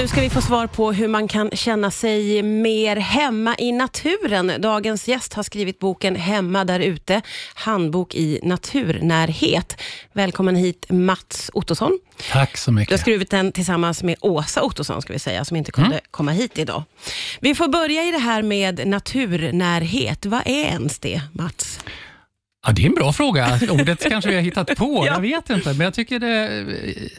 Nu 0.00 0.08
ska 0.08 0.20
vi 0.20 0.30
få 0.30 0.40
svar 0.40 0.66
på 0.66 0.92
hur 0.92 1.08
man 1.08 1.28
kan 1.28 1.50
känna 1.50 1.90
sig 1.90 2.42
mer 2.42 2.96
hemma 2.96 3.54
i 3.58 3.72
naturen. 3.72 4.52
Dagens 4.58 5.08
gäst 5.08 5.34
har 5.34 5.42
skrivit 5.42 5.78
boken 5.78 6.16
Hemma 6.16 6.64
där 6.64 6.80
ute, 6.80 7.22
handbok 7.54 8.14
i 8.14 8.40
naturnärhet. 8.42 9.80
Välkommen 10.12 10.56
hit 10.56 10.86
Mats 10.88 11.50
Ottosson. 11.54 11.98
Tack 12.32 12.56
så 12.56 12.72
mycket. 12.72 12.88
Du 12.88 12.94
har 12.94 12.98
skrivit 12.98 13.30
den 13.30 13.52
tillsammans 13.52 14.02
med 14.02 14.16
Åsa 14.20 14.62
Ottosson, 14.62 15.02
ska 15.02 15.12
vi 15.12 15.18
säga, 15.18 15.44
som 15.44 15.56
inte 15.56 15.72
kunde 15.72 15.90
mm. 15.90 16.00
komma 16.10 16.32
hit 16.32 16.58
idag. 16.58 16.82
Vi 17.40 17.54
får 17.54 17.68
börja 17.68 18.04
i 18.04 18.10
det 18.10 18.18
här 18.18 18.42
med 18.42 18.86
naturnärhet. 18.86 20.26
Vad 20.26 20.40
är 20.46 20.64
ens 20.64 20.98
det, 20.98 21.22
Mats? 21.32 21.80
Ja, 22.66 22.72
det 22.72 22.82
är 22.82 22.86
en 22.86 22.94
bra 22.94 23.12
fråga. 23.12 23.60
Ordet 23.70 24.08
kanske 24.08 24.30
vi 24.30 24.36
har 24.36 24.42
hittat 24.42 24.76
på. 24.76 24.84
ja. 25.06 25.12
Jag 25.14 25.20
vet 25.20 25.50
inte, 25.50 25.68
men 25.68 25.80
jag 25.80 25.94
tycker 25.94 26.18
det, 26.18 26.66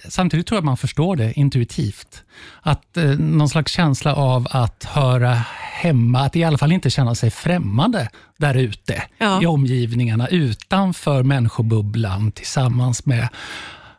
samtidigt 0.10 0.48
tror 0.48 0.56
jag 0.56 0.62
att 0.62 0.66
man 0.66 0.78
förstår 0.78 1.16
det 1.16 1.34
intuitivt. 1.34 2.24
Att 2.62 2.98
eh, 2.98 3.04
Någon 3.04 3.50
slags 3.50 3.72
känsla 3.72 4.16
av 4.16 4.48
att 4.52 4.84
höra 4.84 5.34
hemma, 5.60 6.20
att 6.20 6.36
i 6.36 6.44
alla 6.44 6.58
fall 6.58 6.72
inte 6.72 6.90
känna 6.90 7.16
sig 7.16 7.32
främmande 7.32 8.10
där 8.38 8.56
ute 8.56 9.04
ja. 9.18 9.42
i 9.42 9.46
omgivningarna, 9.46 10.28
utanför 10.28 11.24
människobubblan 11.24 12.32
tillsammans 12.32 13.06
med 13.06 13.28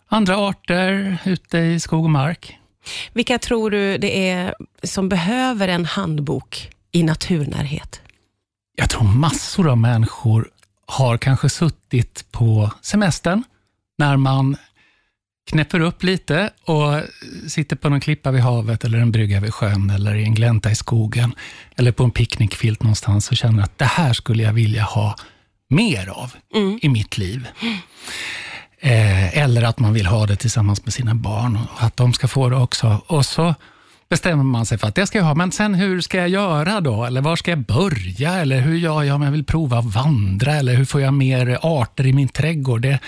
andra 0.09 0.37
arter 0.37 1.19
ute 1.25 1.59
i 1.59 1.81
skog 1.81 2.05
och 2.05 2.11
mark. 2.11 2.59
Vilka 3.12 3.39
tror 3.39 3.70
du 3.70 3.98
det 3.98 4.31
är 4.31 4.55
som 4.83 5.09
behöver 5.09 5.69
en 5.69 5.84
handbok 5.84 6.70
i 6.93 7.03
naturnärhet? 7.03 8.01
Jag 8.77 8.91
tror 8.91 9.05
massor 9.05 9.69
av 9.70 9.79
människor 9.79 10.48
har 10.93 11.19
kanske 11.19 11.49
suttit 11.49 12.25
på 12.33 12.71
semestern 12.83 13.45
när 13.99 14.17
man 14.17 14.57
knäpper 15.51 15.81
upp 15.81 16.03
lite 16.03 16.51
och 16.65 17.01
sitter 17.49 17.77
på 17.77 17.89
någon 17.89 18.01
klippa 18.01 18.31
vid 18.31 18.43
havet 18.43 18.85
eller 18.85 18.99
en 18.99 19.13
brygga 19.13 19.41
vid 19.41 19.55
sjön 19.55 19.91
eller 19.91 20.15
i 20.15 20.25
en 20.25 20.35
glänta 20.35 20.71
i 20.71 20.75
skogen 20.75 21.35
eller 21.77 21.93
på 21.93 22.05
en 22.05 22.11
picknickfilt 22.11 22.83
någonstans 22.83 23.31
och 23.31 23.37
känner 23.37 23.62
att 23.62 23.79
det 23.79 23.84
här 23.84 24.12
skulle 24.12 24.43
jag 24.43 24.53
vilja 24.53 24.83
ha 24.83 25.17
mer 25.69 26.09
av 26.09 26.33
mm. 26.55 26.79
i 26.83 26.89
mitt 26.89 27.19
liv. 27.19 27.49
Eh, 28.81 29.39
eller 29.39 29.62
att 29.62 29.79
man 29.79 29.93
vill 29.93 30.06
ha 30.06 30.27
det 30.27 30.37
tillsammans 30.37 30.84
med 30.84 30.95
sina 30.95 31.15
barn 31.15 31.56
och 31.56 31.83
att 31.83 31.97
de 31.97 32.12
ska 32.12 32.29
få 32.29 32.49
det 32.49 32.56
också. 32.56 33.03
Och 33.06 33.27
så 33.27 33.55
bestämmer 34.13 34.45
man 34.45 34.67
sig 34.67 34.79
för 34.79 34.89
att 34.89 34.95
det 34.95 35.07
ska 35.07 35.19
jag 35.19 35.25
ha, 35.25 35.35
men 35.35 35.53
sen 35.53 35.75
hur 35.75 36.01
ska 36.01 36.19
jag 36.19 36.29
göra 36.29 36.81
då? 36.81 37.05
Eller 37.05 37.21
var 37.21 37.37
ska 37.37 37.51
jag 37.51 37.65
börja? 37.67 38.33
Eller 38.33 38.61
hur 38.61 38.77
gör 38.77 39.03
jag 39.03 39.15
om 39.17 39.23
jag 39.23 39.31
vill 39.31 39.45
prova 39.45 39.79
att 39.79 39.85
vandra? 39.85 40.53
Eller 40.53 40.75
hur 40.75 40.85
får 40.85 41.01
jag 41.01 41.15
mer 41.15 41.59
arter 41.63 42.07
i 42.07 42.13
min 42.13 42.29
trädgård? 42.29 42.83
Det, 42.83 42.99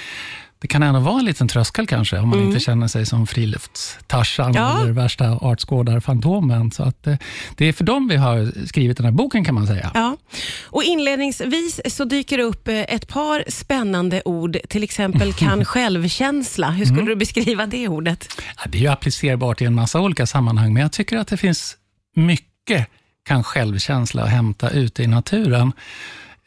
det 0.65 0.69
kan 0.69 0.83
ändå 0.83 1.01
vara 1.01 1.19
en 1.19 1.25
liten 1.25 1.49
tröskel 1.49 1.87
kanske, 1.87 2.19
om 2.19 2.29
man 2.29 2.39
mm. 2.39 2.49
inte 2.51 2.61
känner 2.61 2.89
sig 2.89 3.07
som 3.07 3.27
friluftstarsan 3.27 4.53
ja. 4.55 4.83
eller 4.83 4.93
värsta 4.93 5.31
artskådarfantomen. 5.31 6.71
Så 6.73 6.83
att 6.83 7.03
det, 7.03 7.11
eh, 7.11 7.19
det 7.57 7.65
är 7.65 7.73
för 7.73 7.85
dem 7.85 8.09
vi 8.09 8.17
har 8.17 8.67
skrivit 8.67 8.97
den 8.97 9.05
här 9.05 9.13
boken 9.13 9.45
kan 9.45 9.55
man 9.55 9.67
säga. 9.67 9.91
Ja. 9.95 10.17
Och 10.63 10.85
Inledningsvis 10.85 11.81
så 11.87 12.05
dyker 12.05 12.37
det 12.37 12.43
upp 12.43 12.69
eh, 12.69 12.75
ett 12.75 13.09
par 13.09 13.45
spännande 13.49 14.23
ord, 14.25 14.57
till 14.69 14.83
exempel 14.83 15.33
kan 15.45 15.65
självkänsla. 15.65 16.71
Hur 16.71 16.85
skulle 16.85 17.01
mm. 17.01 17.09
du 17.09 17.17
beskriva 17.17 17.67
det 17.67 17.89
ordet? 17.89 18.29
Ja, 18.57 18.63
det 18.69 18.79
är 18.79 18.83
ju 18.83 18.89
applicerbart 18.89 19.63
i 19.63 19.65
en 19.65 19.75
massa 19.75 20.01
olika 20.01 20.27
sammanhang, 20.27 20.73
men 20.73 20.83
jag 20.83 20.93
tycker 20.93 21.17
att 21.17 21.29
det 21.29 21.37
finns 21.37 21.77
mycket 22.17 22.89
kan 23.25 23.45
självkänsla 23.45 24.23
att 24.23 24.31
hämta 24.31 24.71
ute 24.71 25.03
i 25.03 25.07
naturen. 25.07 25.73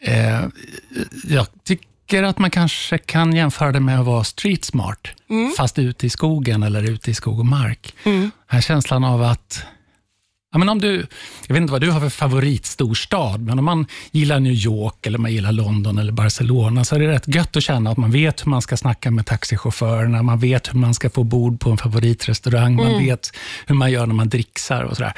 Eh, 0.02 0.42
jag 1.24 1.48
tycker 1.64 1.88
tycker 2.08 2.24
att 2.24 2.40
man 2.40 2.52
kanske 2.52 2.98
kan 2.98 3.36
jämföra 3.36 3.72
det 3.72 3.80
med 3.80 4.00
att 4.00 4.06
vara 4.06 4.24
street 4.24 4.66
smart, 4.66 5.08
mm. 5.30 5.54
fast 5.58 5.80
ute 5.80 6.06
i 6.06 6.10
skogen 6.10 6.64
eller 6.64 6.92
ute 6.92 7.12
i 7.12 7.14
skog 7.14 7.40
och 7.40 7.46
mark. 7.46 7.94
Mm. 8.04 8.32
Här 8.48 8.62
känslan 8.62 9.04
av 9.04 9.22
att 9.22 9.66
Ja, 10.52 10.60
men 10.60 10.70
om 10.70 10.80
du, 10.80 11.08
jag 11.48 11.54
vet 11.54 11.62
inte 11.62 11.72
vad 11.72 11.82
du 11.82 11.92
har 11.92 12.00
för 12.00 12.10
favoritstorstad, 12.10 13.38
men 13.38 13.60
om 13.60 13.66
man 13.66 13.86
gillar 14.12 14.40
New 14.40 14.54
York, 14.54 15.06
eller 15.06 15.18
man 15.18 15.32
gillar 15.34 15.52
London 15.52 15.98
eller 15.98 16.12
Barcelona, 16.12 16.84
så 16.84 16.96
är 16.96 17.00
det 17.00 17.08
rätt 17.08 17.28
gött 17.28 17.58
att 17.58 17.64
känna 17.64 17.90
att 17.90 17.98
man 17.98 18.12
vet 18.12 18.46
hur 18.46 18.50
man 18.50 18.62
ska 18.62 18.78
snacka 18.78 19.12
med 19.12 19.26
taxichaufförerna, 19.26 20.24
man 20.24 20.40
vet 20.40 20.74
hur 20.74 20.80
man 20.80 20.94
ska 20.94 21.10
få 21.10 21.24
bord 21.24 21.60
på 21.60 21.70
en 21.70 21.78
favoritrestaurang, 21.78 22.80
mm. 22.80 22.92
man 22.92 23.04
vet 23.06 23.38
hur 23.66 23.76
man 23.76 23.92
gör 23.92 24.06
när 24.06 24.16
man 24.16 24.30
dricksar 24.30 24.84
och 24.84 24.98
sådär. 24.98 25.14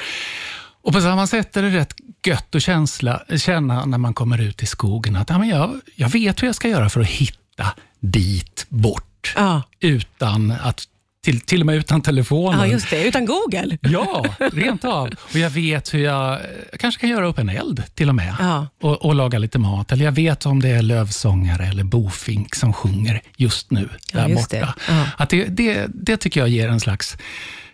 Och 0.82 0.92
På 0.92 1.00
samma 1.00 1.26
sätt 1.26 1.56
är 1.56 1.62
det 1.62 1.70
rätt 1.70 1.94
gött 2.26 2.54
att 2.54 2.62
känsla, 2.62 3.22
känna 3.36 3.84
när 3.84 3.98
man 3.98 4.14
kommer 4.14 4.40
ut 4.40 4.62
i 4.62 4.66
skogen 4.66 5.16
att 5.16 5.30
ja, 5.30 5.38
men 5.38 5.48
jag, 5.48 5.80
jag 5.94 6.08
vet 6.08 6.42
hur 6.42 6.48
jag 6.48 6.54
ska 6.54 6.68
göra 6.68 6.88
för 6.88 7.00
att 7.00 7.06
hitta 7.06 7.66
dit 8.00 8.66
bort. 8.68 9.34
Ja. 9.36 9.62
Utan 9.80 10.50
att 10.50 10.86
till, 11.22 11.40
till 11.40 11.60
och 11.60 11.66
med 11.66 11.76
utan 11.76 12.02
telefonen. 12.02 12.60
Ja, 12.60 12.66
just 12.66 12.90
det. 12.90 13.04
Utan 13.04 13.26
Google. 13.26 13.78
Ja, 13.90 14.24
rent 14.52 14.84
av. 14.84 15.10
Och 15.22 15.36
jag 15.36 15.50
vet 15.50 15.94
hur 15.94 15.98
jag, 15.98 16.40
jag 16.70 16.80
kanske 16.80 17.00
kan 17.00 17.10
göra 17.10 17.26
upp 17.26 17.38
en 17.38 17.48
eld 17.48 17.82
till 17.94 18.08
och 18.08 18.14
med 18.14 18.36
ja. 18.38 18.66
och, 18.80 19.04
och, 19.04 19.14
laga 19.14 19.38
lite 19.38 19.58
mat. 19.58 19.92
Eller 19.92 20.04
jag 20.04 20.12
vet 20.12 20.46
om 20.46 20.62
det 20.62 20.68
är 20.68 20.82
lövsångare 20.82 21.66
eller 21.66 21.84
bofink 21.84 22.54
som 22.54 22.72
sjunger 22.72 23.22
just 23.36 23.70
nu 23.70 23.88
där 24.12 24.20
ja, 24.20 24.28
just 24.28 24.50
borta. 24.50 24.74
Det. 24.86 24.92
Ja. 24.94 25.06
Att 25.16 25.30
det, 25.30 25.44
det, 25.44 25.86
det 25.94 26.16
tycker 26.16 26.40
jag 26.40 26.48
ger 26.48 26.68
en 26.68 26.80
slags 26.80 27.16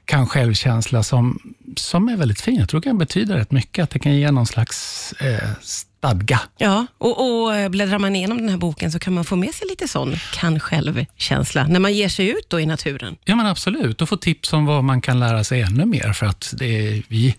kan 0.06 0.26
självkänsla 0.26 1.02
som, 1.02 1.54
som 1.76 2.08
är 2.08 2.16
väldigt 2.16 2.40
fin. 2.40 2.56
Jag 2.56 2.68
tror 2.68 2.80
det 2.80 2.84
kan 2.84 2.98
betyda 2.98 3.36
rätt 3.36 3.50
mycket, 3.50 3.82
att 3.82 3.90
det 3.90 3.98
kan 3.98 4.16
ge 4.16 4.30
någon 4.30 4.46
slags 4.46 5.12
eh, 5.12 5.48
stadga. 5.62 6.40
Ja, 6.58 6.86
och, 6.98 7.44
och 7.44 7.54
eh, 7.54 7.68
bläddrar 7.68 7.98
man 7.98 8.16
igenom 8.16 8.38
den 8.38 8.48
här 8.48 8.56
boken 8.56 8.92
så 8.92 8.98
kan 8.98 9.12
man 9.12 9.24
få 9.24 9.36
med 9.36 9.54
sig 9.54 9.68
lite 9.68 9.88
sån 9.88 10.16
kan 10.34 10.60
självkänsla 10.60 11.66
när 11.66 11.80
man 11.80 11.94
ger 11.94 12.08
sig 12.08 12.28
ut 12.28 12.46
då 12.48 12.60
i 12.60 12.66
naturen. 12.66 13.16
Ja, 13.24 13.36
men 13.36 13.46
absolut. 13.46 14.02
Och 14.02 14.08
få 14.08 14.16
tips 14.16 14.52
om 14.52 14.66
vad 14.66 14.84
man 14.84 15.00
kan 15.00 15.20
lära 15.20 15.44
sig 15.44 15.60
ännu 15.60 15.84
mer. 15.84 16.12
För 16.12 16.26
att 16.26 16.54
det, 16.58 17.02
vi 17.08 17.34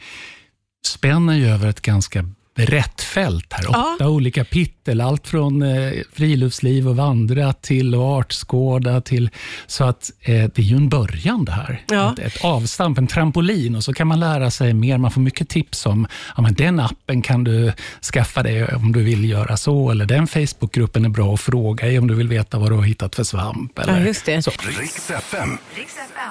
spänner 0.88 1.34
ju 1.34 1.48
över 1.48 1.68
ett 1.68 1.82
ganska 1.82 2.30
brett 2.58 3.02
fält 3.02 3.54
här. 3.54 3.70
Åtta 3.70 3.96
ja. 4.00 4.08
olika 4.08 4.44
kapitel. 4.44 5.02
Allt 5.02 5.28
från 5.28 5.62
eh, 5.62 5.92
friluftsliv 6.14 6.88
och 6.88 6.96
vandra 6.96 7.54
till 7.54 7.96
och 7.96 8.04
artskåda. 8.04 9.02
Till, 9.02 9.30
så 9.68 9.84
att 9.84 10.12
eh, 10.22 10.34
det 10.34 10.60
är 10.60 10.62
ju 10.62 10.76
en 10.76 10.90
början 10.90 11.46
det 11.46 11.52
här. 11.52 11.84
Ja. 11.88 12.14
Ett, 12.14 12.20
ett, 12.20 12.44
avstamp, 12.44 12.98
en 12.98 13.08
trampolin 13.08 13.76
och 13.76 13.84
så 13.84 13.94
kan 13.94 14.08
man 14.08 14.20
lära 14.20 14.52
sig 14.52 14.74
mer. 14.74 14.98
Man 14.98 15.12
får 15.12 15.22
mycket 15.22 15.50
tips 15.50 15.86
om 15.86 16.08
ja, 16.36 16.42
men 16.42 16.54
den 16.54 16.80
appen 16.80 17.22
kan 17.22 17.44
du 17.44 17.74
skaffa 18.14 18.44
dig 18.44 18.76
om 18.76 18.92
du 18.92 19.04
vill 19.04 19.30
göra 19.30 19.58
så. 19.58 19.92
Eller 19.92 20.06
den 20.06 20.28
Facebookgruppen 20.28 21.06
är 21.06 21.10
bra 21.10 21.34
att 21.34 21.42
fråga 21.42 21.88
i 21.88 22.00
om 22.00 22.08
du 22.08 22.16
vill 22.16 22.28
veta 22.28 22.60
vad 22.60 22.72
du 22.72 22.76
har 22.76 22.84
hittat 22.84 23.16
för 23.16 23.24
svamp. 23.24 23.80
Eller, 23.80 24.00
ja, 24.00 24.06
just 24.06 24.26
det. 24.26 24.42
Så. 24.42 24.52
Riks 24.80 25.10
FM. 25.10 25.58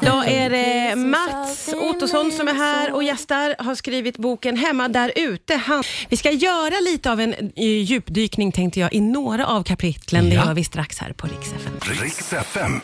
Då 0.03 0.25
är 0.27 0.51
det 0.51 0.97
Mats 0.97 1.69
Ottosson 1.75 2.33
som 2.33 2.49
är 2.49 2.55
här 2.55 2.95
och 2.95 3.03
gästar, 3.05 3.55
har 3.59 3.75
skrivit 3.75 4.17
boken 4.17 4.57
Hemma 4.57 4.89
där 4.89 5.13
ute. 5.17 5.57
Vi 6.17 6.19
ska 6.19 6.31
göra 6.31 6.81
lite 6.81 7.13
av 7.13 7.21
en 7.21 7.35
eh, 7.35 7.65
djupdykning 7.65 8.53
tänkte 8.53 8.81
jag 8.81 8.95
i 8.95 9.01
några 9.01 9.47
av 9.47 9.63
kapitlen. 9.63 10.25
Ja. 10.25 10.31
Det 10.31 10.47
gör 10.47 10.55
vi 10.55 10.65
strax 10.65 10.99
här 10.99 11.13
på 11.13 11.27
Rix 11.27 11.53
FM. 11.53 11.73
Rix 12.01 12.33
FM. 12.33 12.81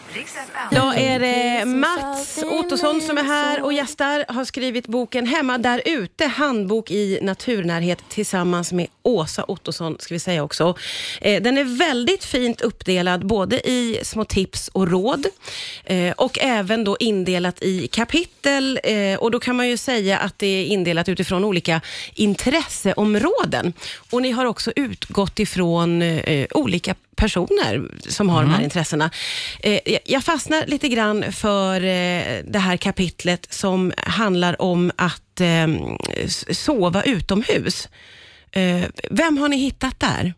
Då 0.70 0.93
är 0.97 1.19
det 1.19 1.65
Mats 1.65 2.38
Ottosson 2.38 3.00
som 3.00 3.19
är 3.19 3.25
här 3.25 3.62
och 3.62 3.72
gästar, 3.72 4.25
har 4.28 4.44
skrivit 4.44 4.87
boken 4.87 5.26
Hemma 5.26 5.59
där 5.59 5.82
ute, 5.84 6.26
handbok 6.26 6.91
i 6.91 7.19
naturnärhet 7.22 7.98
tillsammans 8.09 8.72
med 8.72 8.87
Åsa 9.03 9.44
Ottosson, 9.48 9.97
ska 9.98 10.15
vi 10.15 10.21
säga 10.21 10.42
också. 10.42 10.76
Eh, 11.21 11.42
den 11.42 11.59
är 11.59 11.65
väldigt 11.65 12.25
fint 12.25 12.60
uppdelad 12.60 13.26
både 13.26 13.69
i 13.69 14.00
små 14.03 14.25
tips 14.25 14.69
och 14.69 14.91
råd 14.91 15.26
eh, 15.84 16.12
och 16.12 16.38
även 16.41 16.84
då 16.84 16.97
indelat 17.00 17.62
i 17.62 17.88
kapitel 17.88 18.81
och 19.19 19.31
då 19.31 19.41
kan 19.41 19.56
man 19.56 19.69
ju 19.69 19.76
säga 19.76 20.19
att 20.19 20.38
det 20.38 20.47
är 20.47 20.65
indelat 20.65 21.09
utifrån 21.09 21.44
olika 21.44 21.81
intresseområden. 22.15 23.22
Och 24.10 24.22
ni 24.22 24.31
har 24.31 24.44
också 24.44 24.72
utgått 24.77 25.38
ifrån 25.38 26.03
eh, 26.03 26.47
olika 26.50 26.94
personer 27.16 27.91
som 28.09 28.28
har 28.28 28.38
mm. 28.38 28.49
de 28.49 28.50
här 28.50 28.59
mm. 28.59 28.65
intressena. 28.65 29.10
Eh, 29.60 29.99
jag 30.05 30.25
fastnar 30.25 30.66
lite 30.66 30.88
grann 30.88 31.33
för 31.33 31.77
eh, 31.77 32.43
det 32.44 32.59
här 32.59 32.77
kapitlet 32.77 33.53
som 33.55 33.93
handlar 33.97 34.62
om 34.62 34.93
att 34.97 35.41
eh, 35.41 35.66
sova 36.51 37.03
utomhus. 37.03 37.89
Eh, 38.53 38.83
vem 39.10 39.39
har 39.39 39.48
ni 39.48 39.57
hittat 39.57 40.01
där? 40.01 40.34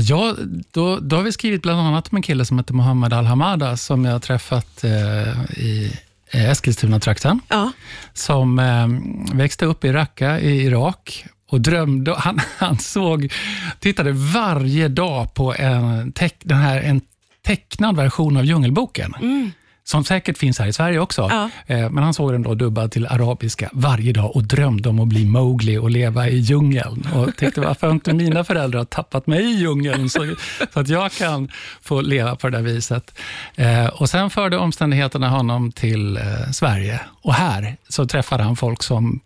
Ja, 0.00 0.36
då, 0.72 0.98
då 0.98 1.16
har 1.16 1.22
vi 1.22 1.32
skrivit 1.32 1.62
bland 1.62 1.80
annat 1.80 2.08
om 2.12 2.16
en 2.16 2.22
kille 2.22 2.44
som 2.44 2.58
heter 2.58 2.74
Mohammed 2.74 3.12
Al-Hamada, 3.12 3.76
som 3.76 4.04
jag 4.04 4.12
har 4.12 4.20
träffat 4.20 4.84
eh, 4.84 5.58
i 5.58 5.92
Eskilstuna-trakten. 6.30 7.40
Ja. 7.48 7.72
Som 8.14 8.58
eh, 8.58 8.86
växte 9.36 9.66
upp 9.66 9.84
i 9.84 9.92
Raqqa 9.92 10.40
i 10.40 10.62
Irak 10.62 11.24
och 11.52 11.60
drömde. 11.60 12.14
Han, 12.18 12.40
han 12.58 12.78
såg, 12.78 13.32
tittade 13.78 14.12
varje 14.12 14.88
dag 14.88 15.34
på 15.34 15.54
en, 15.54 16.12
teck, 16.12 16.36
den 16.42 16.58
här, 16.58 16.80
en 16.80 17.00
tecknad 17.46 17.96
version 17.96 18.36
av 18.36 18.44
Djungelboken. 18.44 19.14
Mm. 19.20 19.50
som 19.84 20.04
säkert 20.04 20.38
finns 20.38 20.58
här 20.58 20.66
i 20.66 20.72
Sverige 20.72 20.98
också. 20.98 21.28
Ja. 21.30 21.50
Eh, 21.66 21.90
men 21.90 22.04
han 22.04 22.14
såg 22.14 22.32
den 22.32 22.42
då 22.42 22.54
dubbad 22.54 22.90
till 22.90 23.06
arabiska 23.06 23.70
varje 23.72 24.12
dag 24.12 24.36
och 24.36 24.44
drömde 24.44 24.88
om 24.88 25.00
att 25.00 25.08
bli 25.08 25.24
Mowgli 25.24 25.78
och 25.78 25.90
leva 25.90 26.28
i 26.28 26.36
djungeln. 26.36 27.06
Och 27.14 27.36
tänkte, 27.36 27.60
varför 27.60 27.86
har 27.86 27.94
inte 27.94 28.14
mina 28.14 28.44
föräldrar 28.44 28.84
tappat 28.84 29.26
mig 29.26 29.44
i 29.44 29.60
djungeln 29.60 30.08
så, 30.08 30.34
så, 30.72 30.80
att 30.80 30.88
jag 30.88 31.12
kan 31.12 31.48
få 31.80 32.00
leva 32.00 32.36
på 32.36 32.48
det 32.48 32.56
där 32.56 32.64
viset? 32.64 33.18
Eh, 33.54 33.86
och 33.86 34.10
Sen 34.10 34.30
förde 34.30 34.58
omständigheterna 34.58 35.28
honom 35.28 35.72
till 35.72 36.16
eh, 36.16 36.50
Sverige. 36.52 37.00
Och 37.22 37.34
här 37.34 37.76
så 37.88 38.06
träffade 38.06 38.42
han 38.42 38.56
folk 38.56 38.82
som 38.82 39.20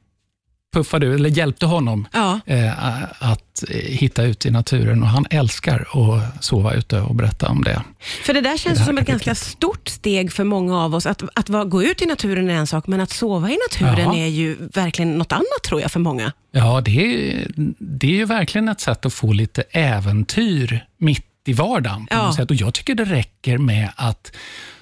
puffade, 0.76 1.14
eller 1.14 1.30
hjälpte 1.30 1.66
honom 1.66 2.06
ja. 2.12 2.40
eh, 2.46 3.02
att 3.18 3.64
hitta 3.70 4.22
ut 4.22 4.46
i 4.46 4.50
naturen 4.50 5.02
och 5.02 5.08
han 5.08 5.26
älskar 5.30 5.80
att 5.80 6.44
sova 6.44 6.74
ute 6.74 7.00
och 7.00 7.14
berätta 7.14 7.48
om 7.48 7.64
det. 7.64 7.82
För 8.24 8.34
det 8.34 8.40
där 8.40 8.56
känns 8.56 8.78
det 8.78 8.84
som 8.84 8.98
ett 8.98 9.06
ganska 9.06 9.34
stort 9.34 9.88
steg 9.88 10.32
för 10.32 10.44
många 10.44 10.82
av 10.82 10.94
oss. 10.94 11.06
Att, 11.06 11.22
att 11.34 11.70
gå 11.70 11.82
ut 11.82 12.02
i 12.02 12.06
naturen 12.06 12.50
är 12.50 12.54
en 12.54 12.66
sak, 12.66 12.86
men 12.86 13.00
att 13.00 13.10
sova 13.10 13.50
i 13.50 13.58
naturen 13.70 14.12
ja. 14.12 14.16
är 14.16 14.26
ju 14.26 14.56
verkligen 14.74 15.18
något 15.18 15.32
annat 15.32 15.62
tror 15.68 15.80
jag 15.80 15.90
för 15.90 16.00
många. 16.00 16.32
Ja, 16.52 16.80
det 16.80 16.90
är, 16.90 17.46
det 17.78 18.06
är 18.06 18.16
ju 18.16 18.24
verkligen 18.24 18.68
ett 18.68 18.80
sätt 18.80 19.06
att 19.06 19.12
få 19.12 19.32
lite 19.32 19.62
äventyr 19.70 20.84
mitt 20.98 21.26
i 21.46 21.52
vardagen. 21.52 22.06
På 22.06 22.14
ja. 22.14 22.26
något 22.26 22.34
sätt. 22.34 22.50
Och 22.50 22.56
Jag 22.56 22.74
tycker 22.74 22.94
det 22.94 23.04
räcker 23.04 23.58
med 23.58 23.90
att 23.96 24.32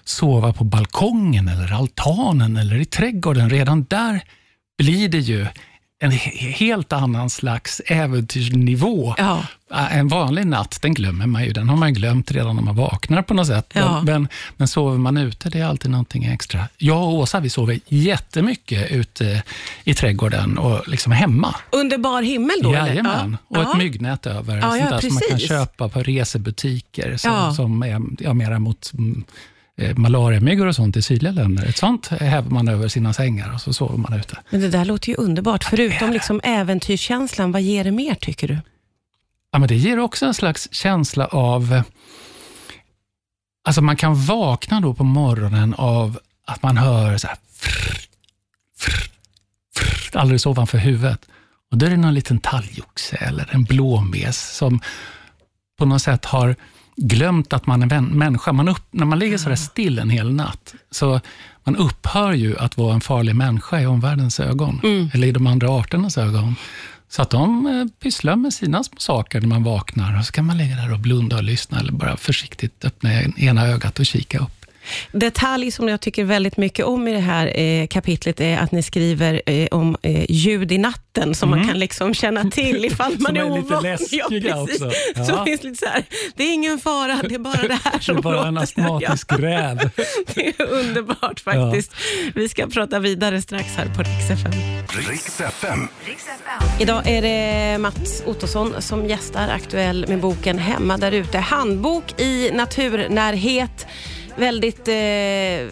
sova 0.05 0.53
på 0.53 0.65
balkongen, 0.65 1.49
eller 1.49 1.73
altanen 1.73 2.57
eller 2.57 2.81
i 2.81 2.85
trädgården. 2.85 3.51
Redan 3.51 3.85
där 3.85 4.21
blir 4.79 5.09
det 5.09 5.19
ju 5.19 5.47
en 6.01 6.11
helt 6.11 6.93
annan 6.93 7.31
slags 7.31 7.81
äventyrsnivå. 7.87 9.15
Ja. 9.19 9.43
En 9.91 10.09
vanlig 10.09 10.47
natt, 10.47 10.79
den 10.83 10.95
glömmer 10.95 11.27
man 11.27 11.45
ju. 11.45 11.53
Den 11.53 11.69
har 11.69 11.77
man 11.77 11.95
glömt 11.95 12.31
redan 12.31 12.57
när 12.57 12.63
man 12.63 12.77
vaknar 12.77 13.23
på 13.23 13.35
något 13.35 13.47
sätt. 13.47 13.73
Ja. 13.75 14.03
Men, 14.03 14.29
men 14.57 14.69
sover 14.69 14.99
man 14.99 15.17
ute, 15.17 15.51
det 15.51 15.61
är 15.61 15.65
alltid 15.65 15.91
någonting 15.91 16.25
extra. 16.25 16.69
Jag 16.77 17.03
och 17.03 17.15
Åsa, 17.15 17.41
vi 17.41 17.51
sover 17.51 17.81
jättemycket 17.89 18.91
ute 18.91 19.43
i 19.85 19.95
trädgården 19.95 20.59
och 20.59 20.89
liksom 20.89 21.13
hemma. 21.13 21.55
Under 21.71 21.99
bar 21.99 22.23
himmel 22.23 22.57
då? 22.63 22.73
Jajamän, 22.73 23.37
ja. 23.49 23.59
och 23.61 23.71
ett 23.71 23.79
myggnät 23.79 24.27
över. 24.27 24.57
Ja, 24.57 24.71
sånt 24.71 24.91
där 24.91 25.01
som 25.01 25.15
man 25.15 25.23
kan 25.29 25.39
köpa 25.39 25.89
på 25.89 26.03
resebutiker, 26.03 27.17
som, 27.17 27.55
som 27.55 27.83
är 27.83 28.01
ja, 28.19 28.35
mera 28.35 28.59
mot 28.59 28.91
mm, 28.95 29.25
malariamyggor 29.97 30.67
och 30.67 30.75
sånt 30.75 30.97
i 30.97 31.03
sydliga 31.03 31.33
länder. 31.33 31.67
Ett 31.67 31.77
sånt 31.77 32.07
häver 32.07 32.51
man 32.51 32.69
över 32.69 32.89
sina 32.89 33.13
sängar 33.13 33.55
och 33.55 33.61
så 33.61 33.73
sover 33.73 33.97
man 33.97 34.13
ute. 34.13 34.39
Men 34.51 34.61
det 34.61 34.69
där 34.69 34.85
låter 34.85 35.09
ju 35.09 35.15
underbart. 35.15 35.65
Förutom 35.65 36.13
liksom 36.13 36.41
äventyrskänslan, 36.45 37.53
vad 37.53 37.63
ger 37.63 37.85
det 37.85 37.91
mer 37.91 38.15
tycker 38.15 38.49
du? 38.49 38.59
Ja, 39.53 39.59
men 39.59 39.69
det 39.69 39.77
ger 39.77 39.99
också 39.99 40.27
en 40.27 40.35
slags 40.35 40.69
känsla 40.73 41.27
av... 41.27 41.83
Alltså 43.67 43.83
man 43.83 43.97
kan 43.97 44.25
vakna 44.25 44.81
då 44.81 44.95
på 44.95 45.05
morgonen 45.05 45.75
av 45.75 46.19
att 46.47 46.63
man 46.63 46.77
hör 46.77 47.19
så 47.19 47.27
här... 47.27 47.37
Frr, 47.57 48.01
frr, 48.79 49.11
frr, 49.75 50.17
alldeles 50.19 50.47
ovanför 50.47 50.79
huvudet. 50.79 51.29
Och 51.71 51.79
då 51.79 51.87
är 51.87 51.91
det 51.91 51.97
någon 51.97 52.15
liten 52.15 52.39
talgoxe 52.39 53.17
eller 53.17 53.55
en 53.55 53.65
blåmes 53.65 54.57
som 54.57 54.81
på 55.79 55.87
något 55.87 56.03
sätt 56.03 56.25
har 56.25 56.57
glömt 56.97 57.53
att 57.53 57.67
man 57.67 57.83
är 57.83 58.01
människa. 58.01 58.53
Man 58.53 58.69
upp, 58.69 58.87
när 58.91 59.05
man 59.05 59.19
ligger 59.19 59.39
sådär 59.39 59.57
still 59.57 59.99
en 59.99 60.11
hel 60.11 60.33
natt, 60.33 60.75
så 60.91 61.21
man 61.65 61.77
upphör 61.77 62.33
ju 62.33 62.59
att 62.59 62.77
vara 62.77 62.95
en 62.95 63.01
farlig 63.01 63.37
människa 63.37 63.81
i 63.81 63.87
omvärldens 63.87 64.41
ögon, 64.41 64.81
mm. 64.85 65.11
eller 65.15 65.27
i 65.27 65.33
de 65.33 65.47
andra 65.47 65.69
arternas 65.69 66.19
ögon. 66.19 66.55
Så 67.09 67.23
att 67.23 67.31
de 67.31 67.67
eh, 67.67 68.01
pysslar 68.03 68.37
med 68.37 68.55
sina 68.55 68.85
små 68.85 68.97
saker 68.99 69.41
när 69.41 69.49
man 69.49 69.63
vaknar, 69.63 70.19
och 70.19 70.25
så 70.25 70.33
kan 70.33 70.45
man 70.47 70.59
ligga 70.59 70.77
där 70.77 70.93
och 70.93 70.99
blunda 70.99 71.37
och 71.37 71.43
lyssna, 71.43 71.81
eller 71.81 71.93
bara 71.93 72.17
försiktigt 72.17 72.85
öppna 72.85 73.23
ena 73.23 73.67
ögat 73.67 73.99
och 73.99 74.07
kika 74.07 74.39
upp. 74.39 74.64
Detalj 75.13 75.71
som 75.71 75.89
jag 75.89 76.01
tycker 76.01 76.25
väldigt 76.25 76.57
mycket 76.57 76.87
om 76.87 77.09
i 77.09 77.13
det 77.13 77.19
här 77.19 77.61
eh, 77.61 77.87
kapitlet 77.87 78.41
är 78.41 78.59
att 78.59 78.73
ni 78.73 78.83
skriver 78.83 79.43
eh, 79.47 79.69
om 79.71 79.97
eh, 80.03 80.25
ljud 80.29 80.73
i 80.73 80.79
natten 80.79 81.35
som 81.35 81.49
mm. 81.49 81.59
man 81.59 81.69
kan 81.69 81.79
liksom 81.79 82.15
känna 82.15 82.51
till 82.51 82.85
ifall 82.91 83.17
man 83.19 83.37
är, 83.37 83.41
är 83.41 83.45
ovan. 83.45 83.83
lite 83.83 84.05
läskiga 84.05 84.49
ja, 84.49 84.63
också. 84.63 84.91
Ja. 85.15 85.25
Så 85.25 85.45
finns 85.45 85.63
lite 85.63 85.77
så 85.77 85.87
här, 85.87 86.05
det 86.37 86.45
är 86.45 86.55
ingen 86.55 86.79
fara, 86.79 87.21
det 87.29 87.35
är 87.35 87.39
bara 87.39 87.69
det 87.69 87.79
här 87.85 87.99
som 87.99 88.17
låter. 88.17 88.31
Det 88.31 88.37
är 88.37 88.39
bara 88.39 88.49
en 88.49 88.59
astmatisk 88.65 89.33
ja. 89.33 89.39
räv. 89.39 89.91
det 90.35 90.47
är 90.49 90.63
underbart 90.63 91.41
faktiskt. 91.41 91.93
Ja. 92.25 92.31
Vi 92.35 92.49
ska 92.49 92.67
prata 92.67 92.99
vidare 92.99 93.43
strax 93.43 93.77
här 93.77 93.87
på 93.87 94.03
Rix 94.03 94.31
FM. 94.31 94.53
Rix 94.89 95.39
FM. 95.39 95.89
Idag 96.81 97.03
är 97.07 97.23
det 97.23 97.79
Mats 97.79 98.23
Ottosson 98.27 98.83
som 98.83 99.07
gästar, 99.07 99.49
aktuell 99.49 100.05
med 100.09 100.21
boken 100.21 100.59
Hemma 100.59 100.97
där 100.97 101.13
ute. 101.13 101.39
Handbok 101.39 102.21
i 102.21 102.51
naturnärhet 102.51 103.87
väldigt 104.37 104.89
eh, 104.89 104.95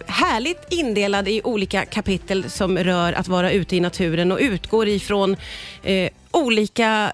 härligt 0.06 0.66
indelad 0.70 1.28
i 1.28 1.40
olika 1.44 1.84
kapitel 1.84 2.50
som 2.50 2.78
rör 2.78 3.12
att 3.12 3.28
vara 3.28 3.52
ute 3.52 3.76
i 3.76 3.80
naturen 3.80 4.32
och 4.32 4.38
utgår 4.40 4.88
ifrån 4.88 5.36
eh, 5.82 6.10
olika 6.30 7.12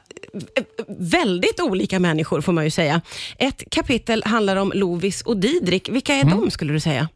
eh, 0.56 0.62
väldigt 0.98 1.60
olika 1.60 1.98
människor 2.00 2.40
får 2.40 2.52
man 2.52 2.64
ju 2.64 2.70
säga. 2.70 3.00
Ett 3.38 3.62
kapitel 3.70 4.22
handlar 4.26 4.56
om 4.56 4.72
Lovis 4.74 5.22
och 5.22 5.36
Didrik. 5.36 5.88
Vilka 5.88 6.14
är 6.14 6.22
mm. 6.22 6.40
de 6.40 6.50
skulle 6.50 6.72
du 6.72 6.80
säga? 6.80 7.08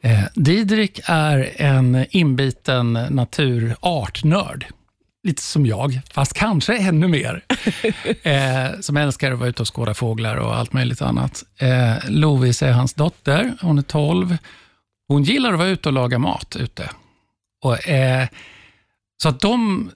Eh, 0.00 0.20
Didrik 0.34 1.00
är 1.04 1.50
en 1.56 2.06
inbiten 2.10 2.92
naturartnörd 2.92 4.66
lite 5.22 5.42
som 5.42 5.66
jag, 5.66 6.00
fast 6.12 6.32
kanske 6.32 6.76
ännu 6.76 7.08
mer. 7.08 7.44
eh, 8.22 8.80
som 8.80 8.96
älskar 8.96 9.32
att 9.32 9.38
vara 9.38 9.48
ute 9.48 9.62
och 9.62 9.74
skåda 9.74 9.94
fåglar 9.94 10.36
och 10.36 10.56
allt 10.56 10.72
möjligt 10.72 11.02
annat. 11.02 11.44
Eh, 11.58 11.96
Lovis 12.08 12.62
är 12.62 12.72
hans 12.72 12.94
dotter, 12.94 13.54
hon 13.60 13.78
är 13.78 13.82
12. 13.82 14.36
Hon 15.08 15.22
gillar 15.22 15.52
att 15.52 15.58
vara 15.58 15.68
ute 15.68 15.88
och 15.88 15.92
laga 15.92 16.18
mat 16.18 16.56
ute. 16.56 16.90
Och, 17.64 17.88
eh, 17.88 18.28
så 19.22 19.28
att 19.28 19.40
de 19.40 19.90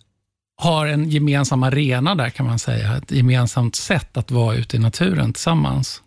har 0.57 0.87
en 0.87 1.11
gemensam 1.11 1.63
arena 1.63 2.15
där 2.15 2.31
kan 2.31 2.47
man 2.47 2.59
säga, 2.59 2.97
ett 2.97 3.11
gemensamt 3.11 3.77
sätt 3.77 4.17
att 4.17 4.31
vara 4.31 4.57
ute 4.57 4.77
i 4.77 4.81
naturen 4.81 5.33
tillsammans. 5.33 6.03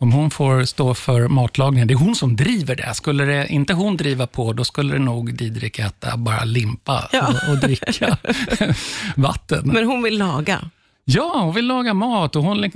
Om 0.00 0.12
hon 0.12 0.30
får 0.30 0.64
stå 0.64 0.94
för 0.94 1.28
matlagningen, 1.28 1.88
det 1.88 1.94
är 1.94 1.98
hon 1.98 2.14
som 2.14 2.36
driver 2.36 2.76
det. 2.76 2.94
Skulle 2.94 3.24
det 3.24 3.48
inte 3.48 3.72
hon 3.74 3.96
driva 3.96 4.26
på, 4.26 4.52
då 4.52 4.64
skulle 4.64 4.92
det 4.92 4.98
nog 4.98 5.34
Didrik 5.34 5.78
äta 5.78 6.16
bara 6.16 6.44
limpa 6.44 7.08
ja. 7.12 7.28
och, 7.28 7.52
och, 7.52 7.58
dricka 7.60 8.18
vatten. 9.16 9.62
Men 9.64 9.86
hon 9.86 10.02
vill 10.02 10.18
laga? 10.18 10.70
Ja, 11.04 11.40
hon 11.44 11.54
vill 11.54 11.66
laga 11.66 11.94
mat. 11.94 12.36
Och 12.36 12.42
hon, 12.42 12.70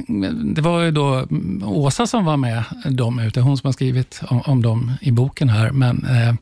det 0.54 0.60
var 0.60 0.80
ju 0.80 0.90
då 0.90 1.26
Åsa 1.64 2.06
som 2.06 2.24
var 2.24 2.36
med 2.36 2.62
dem 2.90 3.18
ute, 3.18 3.40
hon 3.40 3.56
som 3.56 3.68
har 3.68 3.72
skrivit 3.72 4.20
om, 4.28 4.40
om 4.40 4.62
dem 4.62 4.92
i 5.00 5.10
boken 5.10 5.48
här. 5.48 5.70
Men, 5.70 6.06
eh, 6.06 6.34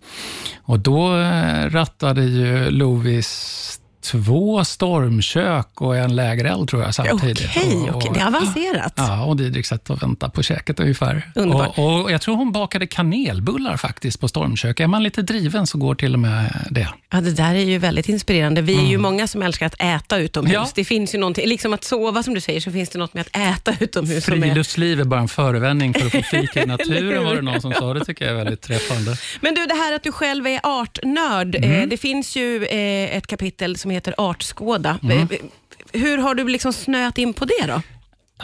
och 0.62 0.78
då 0.78 1.16
eh, 1.16 1.70
rattade 1.70 2.22
ju 2.24 2.70
Lovis 2.70 3.81
två 4.02 4.64
stormkök 4.64 5.80
och 5.80 5.96
en 5.96 6.16
lägereld 6.16 6.68
tror 6.68 6.82
jag 6.82 6.94
samtidigt. 6.94 7.48
Okej, 7.48 7.76
okay, 7.76 7.90
okay. 7.90 8.10
det 8.14 8.20
är 8.20 8.26
avancerat. 8.26 8.92
Ja, 8.96 9.24
och 9.24 9.36
Didrik 9.36 9.66
satt 9.66 9.90
och 9.90 10.02
väntade 10.02 10.32
på 10.32 10.42
käket 10.42 10.80
ungefär. 10.80 11.32
Underbart. 11.34 11.78
Och, 11.78 12.02
och, 12.02 12.12
jag 12.12 12.20
tror 12.20 12.36
hon 12.36 12.52
bakade 12.52 12.86
kanelbullar 12.86 13.76
faktiskt 13.76 14.20
på 14.20 14.28
stormkök. 14.28 14.80
Är 14.80 14.86
man 14.86 15.02
lite 15.02 15.22
driven 15.22 15.66
så 15.66 15.78
går 15.78 15.94
till 15.94 16.14
och 16.14 16.20
med 16.20 16.66
det. 16.70 16.88
Ja, 17.10 17.20
det 17.20 17.32
där 17.32 17.54
är 17.54 17.64
ju 17.64 17.78
väldigt 17.78 18.08
inspirerande. 18.08 18.62
Vi 18.62 18.74
är 18.74 18.78
mm. 18.78 18.90
ju 18.90 18.98
många 18.98 19.26
som 19.26 19.42
älskar 19.42 19.66
att 19.66 19.82
äta 19.82 20.18
utomhus. 20.18 20.54
Ja. 20.54 20.68
Det 20.74 20.84
finns 20.84 21.14
ju 21.14 21.18
någonting, 21.18 21.48
liksom 21.48 21.72
att 21.72 21.84
sova 21.84 22.22
som 22.22 22.34
du 22.34 22.40
säger, 22.40 22.60
så 22.60 22.70
finns 22.70 22.88
det 22.88 22.98
något 22.98 23.14
med 23.14 23.20
att 23.20 23.36
äta 23.36 23.84
utomhus. 23.84 24.24
Friluftsliv 24.24 25.00
är 25.00 25.04
bara 25.04 25.20
en 25.20 25.28
förevändning 25.28 25.94
för 25.94 26.06
att 26.06 26.12
få 26.12 26.22
fika 26.30 26.62
i 26.62 26.66
naturen, 26.66 27.24
var 27.24 27.34
det 27.34 27.42
någon 27.42 27.60
som 27.60 27.72
sa. 27.72 27.94
Det 27.94 28.04
tycker 28.04 28.24
jag 28.24 28.32
är 28.32 28.36
väldigt 28.36 28.60
träffande. 28.60 29.16
Men 29.40 29.54
du, 29.54 29.66
det 29.66 29.74
här 29.74 29.92
att 29.92 30.02
du 30.02 30.12
själv 30.12 30.46
är 30.46 30.60
artnörd. 30.62 31.54
Mm. 31.54 31.72
Eh, 31.72 31.88
det 31.88 31.96
finns 31.96 32.36
ju 32.36 32.64
eh, 32.64 33.16
ett 33.16 33.26
kapitel 33.26 33.76
som 33.76 33.91
heter 33.92 34.14
Artskåda. 34.18 34.98
Mm. 35.02 35.28
Hur 35.92 36.18
har 36.18 36.34
du 36.34 36.48
liksom 36.48 36.72
snöat 36.72 37.18
in 37.18 37.34
på 37.34 37.44
det 37.44 37.66
då? 37.66 37.82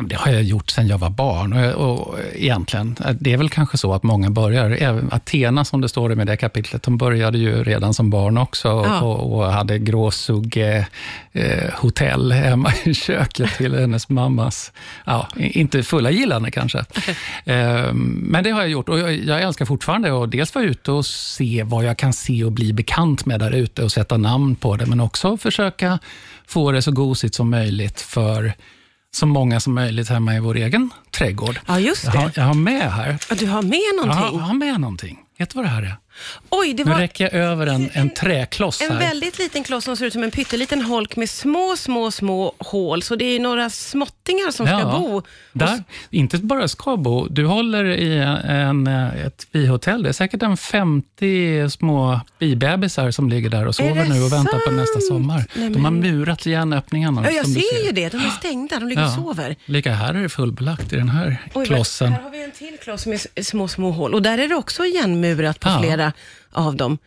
Det 0.01 0.17
har 0.17 0.33
jag 0.33 0.43
gjort 0.43 0.71
sedan 0.71 0.87
jag 0.89 0.99
var 0.99 1.11
barn. 1.11 1.53
Och, 1.53 1.91
och 1.91 2.19
egentligen, 2.35 2.97
det 3.21 3.33
är 3.33 3.37
väl 3.37 3.49
kanske 3.49 3.79
så 3.79 3.95
att 3.95 4.03
många 4.03 4.31
börjar, 4.31 4.71
även 4.71 5.13
Athena 5.13 5.65
som 5.65 5.81
det 5.81 5.89
står 5.89 6.13
i 6.13 6.15
med 6.15 6.27
det 6.27 6.37
kapitlet, 6.37 6.83
de 6.83 6.99
började 6.99 7.39
ju 7.39 7.65
redan 7.65 7.95
som 7.95 8.11
barn 8.11 8.39
också 8.39 8.69
ja. 8.69 9.01
och, 9.01 9.39
och, 9.39 9.53
hade 9.53 9.79
gråsugge 9.79 10.87
eh, 11.33 11.75
hotell 11.75 12.33
hemma 12.33 12.73
i 12.85 12.95
köket 12.95 13.55
till 13.57 13.75
hennes 13.75 14.09
mammas, 14.09 14.73
ja, 15.05 15.29
inte 15.37 15.83
fulla 15.83 16.11
gillande 16.11 16.51
kanske. 16.51 16.79
eh, 17.45 17.93
men 17.93 18.45
det 18.45 18.51
har 18.51 18.61
jag 18.61 18.71
gjort 18.71 18.89
och 18.89 18.99
jag, 18.99 19.15
jag 19.15 19.43
älskar 19.43 19.65
fortfarande 19.65 20.23
att 20.23 20.31
dels 20.31 20.55
vara 20.55 20.65
ute 20.65 20.93
och 20.93 21.07
se 21.07 21.63
vad 21.63 21.85
jag 21.85 21.97
kan 21.99 22.13
se 22.13 22.45
och 22.45 22.53
bli 22.53 22.73
bekant 22.73 23.27
med 23.27 23.41
där 23.41 23.55
ute 23.55 23.83
och 23.83 23.93
sätta 23.93 24.17
namn 24.17 24.57
på 24.57 24.77
det, 24.77 24.87
men 24.87 25.01
också 25.01 25.37
försöka 25.37 25.99
få 26.47 26.73
det 26.73 26.83
så 26.83 26.93
gosigt 26.93 27.35
som 27.35 27.51
möjligt 27.51 28.01
för 28.01 28.53
så 29.15 29.27
många 29.27 29.61
som 29.61 29.75
möjligt 29.75 30.09
hemma 30.09 30.37
i 30.37 30.41
vår 30.41 30.57
egen 30.57 30.91
trädgård. 31.11 31.61
Ja, 31.67 31.81
just 31.81 32.05
det. 32.05 32.11
Jag 32.15 32.21
har, 32.21 32.33
jag 32.37 32.45
har 32.45 32.55
med 32.55 32.93
här. 32.93 33.19
Ja, 33.31 33.37
du 33.39 33.47
har 33.47 33.63
med 33.63 33.81
någonting? 33.97 34.25
Ja, 34.25 34.31
jag 34.33 34.47
har 34.47 34.55
med 34.55 34.81
någonting. 34.81 35.19
Vet 35.39 35.51
du 35.51 35.57
vad 35.57 35.65
det 35.65 35.69
här 35.69 35.83
är? 35.83 35.97
Oj, 36.51 36.75
det 36.75 36.85
Nu 36.85 36.91
var 36.91 36.99
räcker 36.99 37.25
jag 37.25 37.33
över 37.33 37.67
en, 37.67 37.91
en 37.95 38.11
träkloss 38.11 38.81
en 38.83 38.91
här. 38.93 38.99
väldigt 38.99 39.39
liten 39.39 39.65
kloss 39.65 39.85
som 39.85 39.97
ser 39.97 40.07
ut 40.07 40.13
som 40.13 40.23
en 40.23 40.31
pytteliten 40.31 40.83
holk 40.83 41.17
med 41.17 41.31
små, 41.31 41.75
små, 41.79 42.11
små 42.11 42.53
hål. 42.59 43.03
Så 43.03 43.17
det 43.17 43.25
är 43.25 43.41
några 43.41 43.71
småttingar 43.71 44.51
som 44.51 44.67
ska 44.67 44.79
Ja, 44.79 44.99
bo. 44.99 45.23
Där, 45.53 45.85
inte 46.11 46.39
bara 46.39 46.69
ska 46.69 46.97
bo, 46.97 47.27
du 47.29 47.47
håller 47.47 47.85
i 47.85 48.19
en, 48.45 48.87
ett 48.87 49.47
bihotell. 49.53 50.03
Det 50.03 50.09
är 50.09 50.13
säkert 50.13 50.43
en 50.43 50.57
50 50.57 51.71
små 51.71 52.21
bibebisar 52.39 53.11
som 53.11 53.29
ligger 53.29 53.51
där 53.51 53.67
och 53.67 53.75
sover 53.75 54.05
nu 54.09 54.23
och 54.23 54.33
väntar 54.33 54.59
på 54.67 54.71
nästa 54.71 54.93
sant? 54.93 55.05
sommar. 55.09 55.45
Nej, 55.55 55.71
De 55.71 55.85
har 55.85 55.91
men- 55.91 56.01
murat 56.01 56.47
igen 56.47 56.73
öppningarna. 56.73 57.23
Ja, 57.25 57.31
jag 57.31 57.47
ser 57.49 57.87
ju 57.87 57.93
det. 57.93 58.09
De 58.09 58.17
är 58.17 58.31
stängda. 58.31 58.79
De 58.79 58.89
ligger 58.89 59.05
och 59.05 59.11
sover. 59.11 59.57
Lika 59.65 59.93
här 59.93 60.15
är 60.15 60.23
det 60.23 60.29
fullbelagt 60.29 60.93
i 60.93 60.97
den 60.97 61.09
här 61.09 61.37
Oj, 61.55 61.67
klossen. 61.67 62.13
Här 62.13 62.23
har 62.23 62.31
vi 62.31 62.45
en 62.45 62.51
till 62.53 62.77
kloss 62.83 63.07
med 63.07 63.21
små, 63.43 63.69
små 63.69 63.91
hål. 63.91 64.15
Och 64.15 64.23
där 64.23 64.39
är 64.39 64.49
det 64.49 64.55
också 64.55 64.85
igenmurat 64.85 65.28
på 65.61 65.69
Ja. 65.69 65.79
flera 65.81 66.13
av 66.53 66.77
dem. 66.77 66.99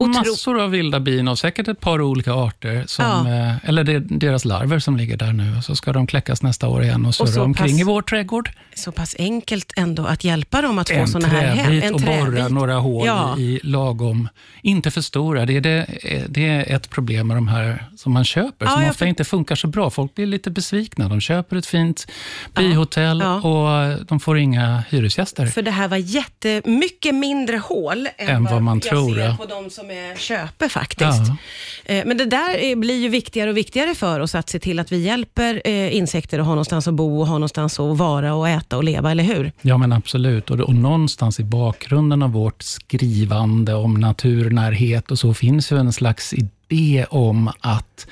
Otro- 0.00 0.18
Massor 0.30 0.60
av 0.60 0.70
vilda 0.70 1.00
bin 1.00 1.28
och 1.28 1.38
säkert 1.38 1.68
ett 1.68 1.80
par 1.80 2.00
olika 2.00 2.32
arter, 2.32 2.84
som, 2.86 3.04
Ja. 3.04 3.34
eh, 3.34 3.68
eller 3.68 3.84
det 3.84 3.92
är 3.92 4.00
deras 4.00 4.44
larver 4.44 4.78
som 4.78 4.96
ligger 4.96 5.16
där 5.16 5.32
nu. 5.32 5.62
Så 5.62 5.76
ska 5.76 5.92
de 5.92 6.06
kläckas 6.06 6.42
nästa 6.42 6.68
år 6.68 6.82
igen 6.82 7.06
och 7.06 7.14
surra 7.14 7.42
omkring 7.42 7.70
pass- 7.72 7.80
i 7.80 7.84
vår 7.84 8.02
trädgård. 8.02 8.50
Så 8.74 8.92
pass 8.92 9.16
enkelt 9.18 9.72
ändå 9.76 10.06
att 10.06 10.24
hjälpa 10.24 10.62
dem 10.62 10.78
att 10.78 10.88
få 10.88 10.94
En 10.94 11.08
sådana 11.08 11.28
här 11.28 11.46
hem. 11.46 11.66
träbit 11.80 11.92
och 11.92 12.00
borra 12.00 12.48
några 12.48 12.74
hål 12.74 13.06
Ja. 13.06 13.38
i 13.38 13.60
lagom, 13.62 14.28
inte 14.62 14.90
för 14.90 15.00
stora. 15.00 15.46
Det 15.46 15.56
är, 15.56 15.60
det, 15.60 15.86
det 16.28 16.48
är 16.48 16.76
ett 16.76 16.90
problem 16.90 17.28
med 17.28 17.36
de 17.36 17.48
här 17.48 17.84
som 17.96 18.12
man 18.12 18.24
köper, 18.24 18.66
Ja, 18.66 18.72
som 18.72 18.82
ofta 18.82 18.94
för- 18.94 19.06
inte 19.06 19.24
funkar 19.24 19.56
så 19.56 19.66
bra. 19.68 19.90
Folk 19.90 20.14
blir 20.14 20.26
lite 20.26 20.50
besvikna. 20.50 21.08
De 21.08 21.20
köper 21.20 21.56
ett 21.56 21.66
fint 21.66 22.06
bihotell 22.54 23.22
och 23.22 24.04
de 24.06 24.20
får 24.20 24.38
inga 24.38 24.82
hyresgäster. 24.90 25.46
För 25.46 25.62
det 25.62 25.70
här 25.70 25.88
var 25.88 25.96
jättemycket 25.96 27.14
mindre 27.14 27.56
hål 27.56 28.08
än, 28.18 28.28
Än 28.28 28.44
vad 28.44 28.62
man 28.62 28.80
jag 28.84 28.90
tror, 28.90 29.14
ser 29.14 29.34
på 29.36 29.44
de 29.46 29.70
som 29.70 29.87
är 29.90 30.16
köper 30.16 30.68
faktiskt. 30.68 31.22
Ja. 31.28 31.94
Eh, 31.94 32.06
Men 32.06 32.16
det 32.16 32.24
där 32.24 32.54
är- 32.56 32.76
blir 32.76 33.02
ju 33.02 33.08
viktigare 33.08 33.50
och 33.50 33.56
viktigare 33.56 33.94
för 33.94 34.20
oss 34.20 34.34
att 34.34 34.48
se 34.48 34.58
till 34.58 34.78
att 34.78 34.92
vi 34.92 34.98
hjälper 34.98 35.62
eh, 35.64 35.96
insekter 35.96 36.38
att 36.38 36.44
ha 36.46 36.52
någonstans 36.52 36.88
att 36.88 36.94
bo 36.94 37.20
och 37.20 37.26
ha 37.26 37.34
någonstans 37.34 37.80
att 37.80 37.96
vara 37.98 38.34
och 38.34 38.48
äta 38.48 38.76
och 38.76 38.84
leva, 38.84 39.10
eller 39.10 39.24
hur? 39.24 39.52
Ja, 39.62 39.78
men 39.78 39.92
absolut. 39.92 40.50
Och, 40.50 40.60
och 40.60 40.74
någonstans 40.74 41.40
i 41.40 41.44
bakgrunden 41.44 42.22
av 42.22 42.30
vårt 42.32 42.62
skrivande 42.62 43.74
om 43.74 43.94
naturnärhet 43.94 45.10
och 45.10 45.18
så 45.18 45.34
finns 45.34 45.72
ju 45.72 45.78
en 45.78 45.92
slags 45.92 46.34
idé 46.34 47.06
om 47.10 47.50
att 47.60 48.06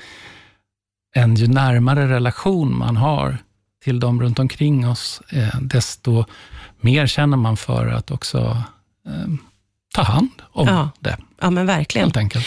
en 1.15 1.35
ju 1.35 1.47
närmare 1.47 2.07
relation 2.09 2.77
man 2.77 2.97
har 2.97 3.37
till 3.83 3.99
de 3.99 4.21
runt 4.21 4.39
omkring 4.39 4.87
oss, 4.89 5.21
eh, 5.29 5.59
desto 5.61 6.25
mer 6.81 7.07
känner 7.07 7.37
man 7.37 7.57
för 7.57 7.87
att 7.87 8.11
också 8.11 8.57
ta 10.05 10.11
hand 10.11 10.29
om 10.51 10.67
Ja. 10.67 10.89
det, 10.99 11.17
Ja, 11.41 11.49
men 11.49 11.65
verkligen. 11.65 12.05
helt 12.07 12.17
enkelt. 12.17 12.45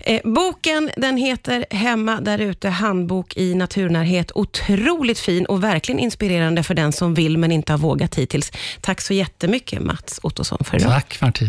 Eh, 0.00 0.20
boken 0.24 0.90
den 0.96 1.16
heter 1.16 1.64
Hemma 1.70 2.20
där 2.20 2.38
ute, 2.38 2.68
handbok 2.68 3.36
i 3.36 3.54
naturnärhet. 3.54 4.32
Otroligt 4.34 5.18
fin 5.18 5.46
och 5.46 5.64
verkligen 5.64 5.98
inspirerande 5.98 6.62
för 6.62 6.74
den 6.74 6.92
som 6.92 7.14
vill 7.14 7.38
men 7.38 7.52
inte 7.52 7.72
har 7.72 7.78
vågat 7.78 8.14
hittills. 8.14 8.52
Tack 8.80 9.00
så 9.00 9.14
jättemycket 9.14 9.82
Mats 9.82 10.20
Ottosson 10.22 10.58
för 10.64 10.76
idag. 10.76 10.90
Tack 10.92 11.20
Martin. 11.20 11.48